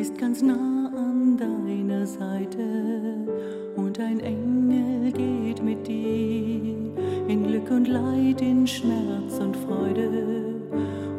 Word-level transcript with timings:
ist 0.00 0.16
ganz 0.16 0.40
nah 0.40 0.90
an 0.96 1.36
deiner 1.36 2.06
Seite. 2.06 2.64
Und 3.76 4.00
ein 4.00 4.18
Engel 4.20 5.12
geht 5.12 5.62
mit 5.62 5.86
dir 5.86 6.90
in 7.28 7.46
Glück 7.46 7.70
und 7.70 7.86
Leid, 7.86 8.40
in 8.40 8.66
Schmerz 8.66 9.38
und 9.38 9.54
Freude. 9.54 10.54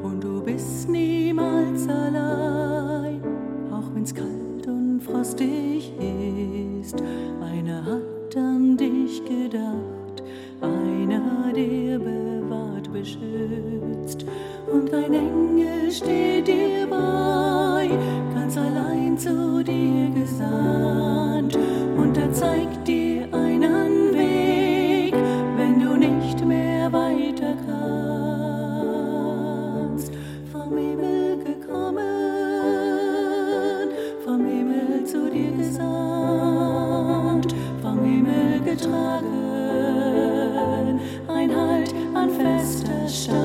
Und 0.02 0.24
du 0.24 0.42
bist 0.42 0.90
niemals 0.90 1.88
allein, 1.88 3.22
auch 3.72 3.94
wenn's 3.94 4.16
kalt 4.16 4.66
und 4.66 5.00
frostig 5.00 5.94
ist. 6.82 6.96
Einer 7.40 7.86
hat 7.86 8.36
an 8.36 8.78
dich 8.78 9.24
gedacht, 9.26 10.24
einer, 10.60 11.54
der 11.54 12.00
bewahrt, 12.00 12.92
beschützt. 12.92 14.26
Und 14.74 14.92
ein 14.92 15.14
Engel 15.14 15.92
steht 15.92 16.48
dir 16.48 16.88
bei, 16.90 17.41
dir 19.64 20.10
gesandt. 20.10 21.58
Und 21.98 22.18
er 22.18 22.34
zeigt 22.34 22.86
dir 22.88 23.28
einen 23.34 24.14
Weg, 24.14 25.16
wenn 25.58 25.80
du 25.80 25.96
nicht 25.98 26.46
mehr 26.46 26.92
weiter 26.92 27.56
kannst. 27.66 27.82
Vom 30.52 30.78
Himmel 30.78 31.38
gekommen, 31.44 32.00
vom 34.26 34.46
Himmel 34.46 35.06
zu 35.06 35.30
dir 35.30 35.52
gesandt, 35.52 37.56
vom 37.82 38.04
Himmel 38.04 38.60
getragen, 38.66 39.40
ein 41.28 41.56
Halt 41.56 41.94
an 42.14 42.30
fester, 42.30 43.08
starker 43.08 43.41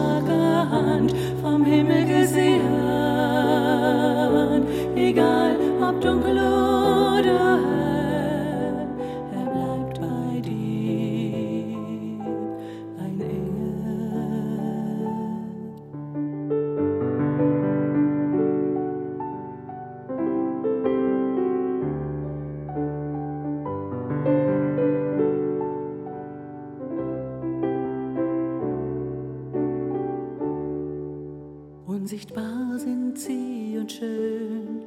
Unsichtbar 32.06 32.78
sind 32.78 33.18
sie 33.18 33.78
und 33.80 33.90
schön, 33.90 34.84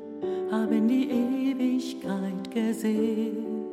haben 0.50 0.88
die 0.88 1.10
Ewigkeit 1.10 2.50
gesehen, 2.50 3.66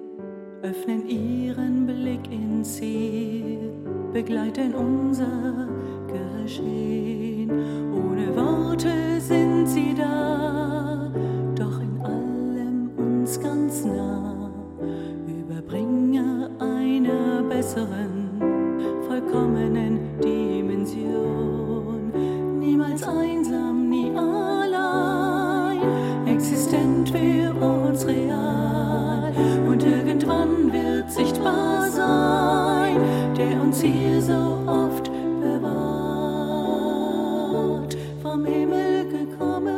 öffnen 0.62 1.08
ihren 1.08 1.86
Blick 1.86 2.28
ins 2.28 2.74
Ziel, 2.74 3.70
begleiten 4.12 4.74
unser 4.74 5.69
Geschehen. 6.08 7.48
Ohne 7.92 8.34
Worte 8.34 9.20
sind 9.20 9.69
sie 9.69 9.94
da, 9.94 11.08
doch 11.55 11.80
in 11.80 12.01
allem 12.01 12.90
uns 12.96 13.39
ganz 13.39 13.85
nah, 13.85 14.51
Überbringer 15.24 16.51
einer 16.58 17.45
besseren, 17.45 18.40
vollkommenen 19.06 20.18
Dimension. 20.20 21.26
So 34.20 34.58
oft 34.67 35.11
bewahrt. 35.41 35.97
Vom 38.23 38.45
Himmel 38.45 39.05
gekommen, 39.08 39.74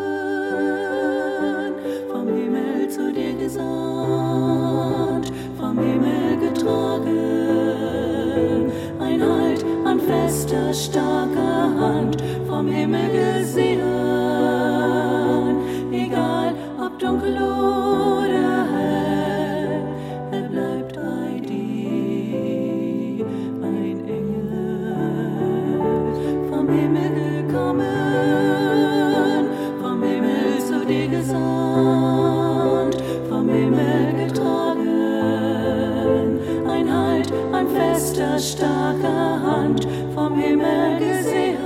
vom 2.11 2.27
Himmel 2.29 2.89
zu 2.89 3.13
dir 3.13 3.35
gesandt, 3.35 5.31
vom 5.59 5.79
Himmel 5.79 6.39
getragen. 6.41 7.13
Ein 9.01 9.23
Halt 9.23 9.65
an 9.85 10.01
fester, 10.01 10.73
starker 10.73 11.79
Hand, 11.79 12.23
vom 12.49 12.69
Himmel 12.69 13.11
gesehen. 13.11 13.79
Egal 15.93 16.55
ob 16.85 16.99
dunkel 16.99 17.37
oder 17.37 18.67
hell, 18.73 19.83
er 20.33 20.49
bleibt 20.49 20.95
bei 20.95 21.28
Fester, 37.75 38.39
starker 38.39 39.43
Hand, 39.43 39.87
vom 40.15 40.39
Himmel 40.39 40.99
gesehen. 40.99 41.59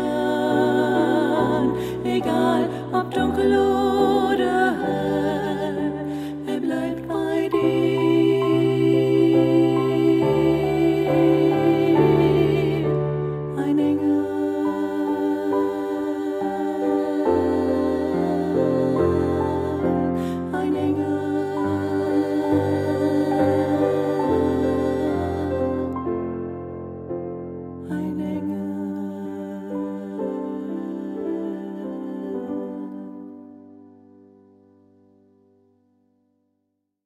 Egal 2.04 2.68
ob 2.92 3.10
dunkel 3.10 3.52
oder 3.52 3.91